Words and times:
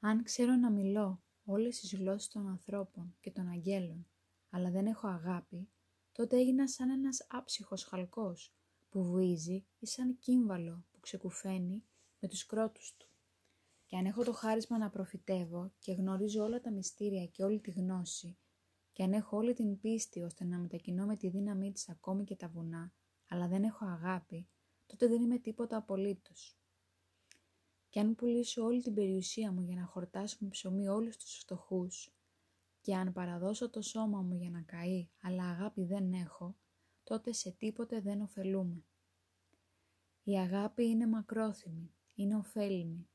Αν 0.00 0.22
ξέρω 0.22 0.56
να 0.56 0.70
μιλώ 0.70 1.22
όλες 1.44 1.80
τις 1.80 1.94
γλώσσες 1.94 2.28
των 2.28 2.48
ανθρώπων 2.48 3.16
και 3.20 3.30
των 3.30 3.48
αγγέλων, 3.48 4.06
αλλά 4.50 4.70
δεν 4.70 4.86
έχω 4.86 5.08
αγάπη, 5.08 5.68
τότε 6.12 6.36
έγινα 6.36 6.68
σαν 6.68 6.90
ένας 6.90 7.26
άψυχος 7.28 7.84
χαλκός 7.84 8.54
που 8.88 9.02
βουίζει 9.02 9.66
ή 9.78 9.86
σαν 9.86 10.18
κύμβαλο 10.18 10.84
που 10.90 11.00
ξεκουφαίνει 11.00 11.84
με 12.18 12.28
τους 12.28 12.46
κρότους 12.46 12.94
του. 12.96 13.08
Και 13.86 13.96
αν 13.96 14.06
έχω 14.06 14.24
το 14.24 14.32
χάρισμα 14.32 14.78
να 14.78 14.90
προφητεύω 14.90 15.72
και 15.78 15.92
γνωρίζω 15.92 16.44
όλα 16.44 16.60
τα 16.60 16.70
μυστήρια 16.70 17.26
και 17.26 17.44
όλη 17.44 17.60
τη 17.60 17.70
γνώση, 17.70 18.38
και 18.92 19.02
αν 19.02 19.12
έχω 19.12 19.36
όλη 19.36 19.54
την 19.54 19.80
πίστη 19.80 20.22
ώστε 20.22 20.44
να 20.44 20.58
μετακινώ 20.58 21.06
με 21.06 21.16
τη 21.16 21.28
δύναμή 21.28 21.72
της 21.72 21.88
ακόμη 21.88 22.24
και 22.24 22.36
τα 22.36 22.48
βουνά, 22.48 22.92
αλλά 23.28 23.48
δεν 23.48 23.62
έχω 23.62 23.84
αγάπη, 23.84 24.48
τότε 24.86 25.08
δεν 25.08 25.22
είμαι 25.22 25.38
τίποτα 25.38 25.76
απολύτως. 25.76 26.58
Και 27.98 28.04
αν 28.04 28.14
πουλήσω 28.14 28.64
όλη 28.64 28.82
την 28.82 28.94
περιουσία 28.94 29.52
μου 29.52 29.62
για 29.62 29.74
να 29.74 29.84
χορτάσουμε 29.84 30.50
ψωμί 30.50 30.88
όλους 30.88 31.16
τους 31.16 31.38
φτωχούς, 31.38 32.14
και 32.80 32.94
αν 32.94 33.12
παραδώσω 33.12 33.70
το 33.70 33.82
σώμα 33.82 34.22
μου 34.22 34.34
για 34.34 34.50
να 34.50 34.62
καεί, 34.62 35.08
αλλά 35.20 35.44
αγάπη 35.44 35.84
δεν 35.84 36.12
έχω, 36.12 36.56
τότε 37.02 37.32
σε 37.32 37.50
τίποτε 37.50 38.00
δεν 38.00 38.20
ωφελούμε. 38.20 38.84
Η 40.22 40.38
αγάπη 40.38 40.84
είναι 40.84 41.06
μακρόθυμη, 41.06 41.94
είναι 42.14 42.36
ωφέλιμη. 42.36 43.08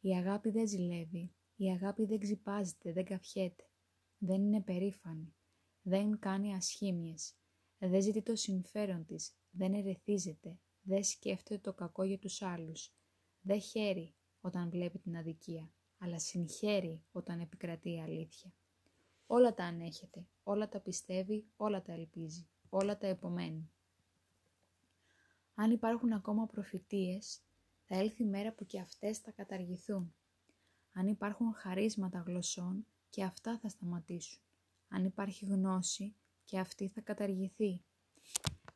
Η 0.00 0.16
αγάπη 0.16 0.50
δεν 0.50 0.66
ζηλεύει, 0.66 1.34
η 1.56 1.70
αγάπη 1.70 2.04
δεν 2.04 2.18
ξυπάζεται, 2.18 2.92
δεν 2.92 3.04
καφιέται, 3.04 3.70
δεν 4.18 4.42
είναι 4.42 4.60
περήφανη, 4.60 5.34
δεν 5.82 6.18
κάνει 6.18 6.54
ασχήμιες, 6.54 7.34
δεν 7.78 8.02
ζητεί 8.02 8.22
το 8.22 8.36
συμφέρον 8.36 9.04
της, 9.04 9.34
δεν 9.50 9.74
ερεθίζεται, 9.74 10.58
δεν 10.82 11.04
σκέφτεται 11.04 11.60
το 11.60 11.72
κακό 11.72 12.02
για 12.02 12.18
τους 12.18 12.42
άλλους, 12.42 12.94
δεν 13.42 13.60
χαίρει 13.60 14.14
όταν 14.40 14.70
βλέπει 14.70 14.98
την 14.98 15.16
αδικία, 15.16 15.72
αλλά 15.98 16.18
συγχαίρει 16.18 17.02
όταν 17.12 17.40
επικρατεί 17.40 17.90
η 17.92 18.00
αλήθεια. 18.00 18.52
Όλα 19.26 19.54
τα 19.54 19.64
ανέχεται, 19.64 20.26
όλα 20.42 20.68
τα 20.68 20.80
πιστεύει, 20.80 21.46
όλα 21.56 21.82
τα 21.82 21.92
ελπίζει, 21.92 22.48
όλα 22.68 22.98
τα 22.98 23.06
επομένει. 23.06 23.70
Αν 25.54 25.70
υπάρχουν 25.70 26.12
ακόμα 26.12 26.46
προφητείες, 26.46 27.40
θα 27.84 27.96
έλθει 27.96 28.22
η 28.22 28.26
μέρα 28.26 28.52
που 28.52 28.66
και 28.66 28.80
αυτές 28.80 29.18
θα 29.18 29.30
καταργηθούν. 29.30 30.14
Αν 30.92 31.06
υπάρχουν 31.06 31.52
χαρίσματα 31.54 32.18
γλωσσών, 32.26 32.86
και 33.10 33.24
αυτά 33.24 33.58
θα 33.58 33.68
σταματήσουν. 33.68 34.42
Αν 34.88 35.04
υπάρχει 35.04 35.44
γνώση, 35.44 36.14
και 36.44 36.58
αυτή 36.58 36.88
θα 36.88 37.00
καταργηθεί. 37.00 37.82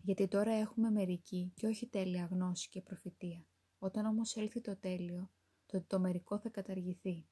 Γιατί 0.02 0.28
τώρα 0.28 0.52
έχουμε 0.52 0.90
μερική 0.90 1.52
και 1.54 1.66
όχι 1.66 1.86
τέλεια 1.86 2.28
γνώση 2.30 2.68
και 2.68 2.80
προφητεία. 2.80 3.46
Όταν 3.86 4.06
όμως 4.06 4.36
έλθει 4.36 4.60
το 4.60 4.76
τέλειο, 4.76 5.30
τότε 5.66 5.84
το 5.88 5.98
μερικό 5.98 6.38
θα 6.38 6.48
καταργηθεί. 6.48 7.26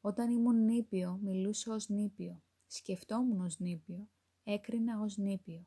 Όταν 0.00 0.30
ήμουν 0.30 0.64
νήπιο, 0.64 1.18
μιλούσα 1.22 1.74
ως 1.74 1.88
νήπιο. 1.88 2.42
Σκεφτόμουν 2.66 3.40
ως 3.40 3.58
νήπιο, 3.58 4.08
έκρινα 4.42 5.00
ως 5.00 5.16
νήπιο. 5.16 5.66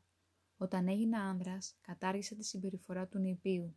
Όταν 0.56 0.88
έγινα 0.88 1.20
άνδρας, 1.20 1.76
κατάργησα 1.80 2.34
τη 2.34 2.44
συμπεριφορά 2.44 3.06
του 3.06 3.18
νηπίου. 3.18 3.76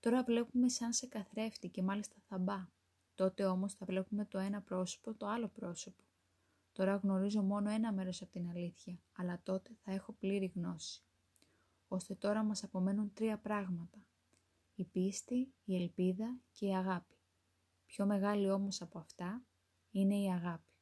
Τώρα 0.00 0.22
βλέπουμε 0.22 0.68
σαν 0.68 0.92
σε 0.92 1.06
καθρέφτη 1.06 1.68
και 1.68 1.82
μάλιστα 1.82 2.16
θαμπά. 2.28 2.68
Τότε 3.14 3.44
όμως 3.44 3.74
θα 3.74 3.86
βλέπουμε 3.86 4.24
το 4.24 4.38
ένα 4.38 4.62
πρόσωπο, 4.62 5.14
το 5.14 5.26
άλλο 5.26 5.48
πρόσωπο. 5.48 6.02
Τώρα 6.72 6.96
γνωρίζω 6.96 7.42
μόνο 7.42 7.70
ένα 7.70 7.92
μέρος 7.92 8.22
από 8.22 8.30
την 8.30 8.48
αλήθεια, 8.48 9.02
αλλά 9.12 9.40
τότε 9.42 9.76
θα 9.82 9.92
έχω 9.92 10.12
πλήρη 10.12 10.52
γνώση. 10.54 11.02
Ώστε 11.88 12.14
τώρα 12.14 12.42
μας 12.42 12.64
απομένουν 12.64 13.12
τρία 13.12 13.38
πράγματα. 13.38 13.98
Η 14.74 14.84
πίστη, 14.84 15.54
η 15.64 15.76
ελπίδα 15.76 16.40
και 16.52 16.66
η 16.66 16.76
αγάπη. 16.76 17.18
Πιο 17.86 18.06
μεγάλη 18.06 18.50
όμως 18.50 18.80
από 18.80 18.98
αυτά 18.98 19.44
είναι 19.90 20.16
η 20.16 20.32
αγάπη. 20.32 20.73